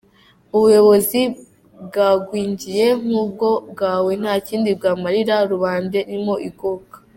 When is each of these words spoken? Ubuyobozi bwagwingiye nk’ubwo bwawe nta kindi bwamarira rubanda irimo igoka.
Ubuyobozi 0.55 1.19
bwagwingiye 1.85 2.85
nk’ubwo 3.05 3.47
bwawe 3.71 4.11
nta 4.21 4.33
kindi 4.47 4.69
bwamarira 4.77 5.35
rubanda 5.51 5.97
irimo 6.11 6.35
igoka. 6.49 6.95